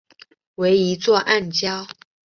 [0.55, 1.85] 为一座暗礁。